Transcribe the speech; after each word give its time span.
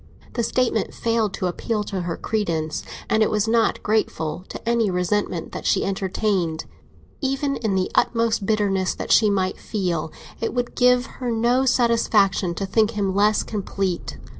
The 0.33 0.41
statement 0.41 0.95
failed 0.95 1.31
to 1.35 1.45
appeal 1.45 1.83
to 1.83 2.01
her 2.01 2.17
credence, 2.17 2.81
and 3.07 3.21
it 3.21 3.29
was 3.29 3.47
not 3.47 3.83
grateful 3.83 4.43
to 4.49 4.59
any 4.67 4.89
resentment 4.89 5.51
that 5.51 5.63
she 5.67 5.85
entertained. 5.85 6.65
Even 7.21 7.55
in 7.57 7.75
the 7.75 7.91
utmost 7.93 8.43
bitterness 8.43 8.95
that 8.95 9.11
she 9.11 9.29
might 9.29 9.59
feel, 9.59 10.11
it 10.39 10.55
would 10.55 10.73
give 10.73 11.05
her 11.21 11.29
no 11.29 11.65
satisfaction 11.67 12.55
to 12.55 12.65
think 12.65 12.97
him 12.97 13.13
less 13.13 13.43
complete. 13.43 14.17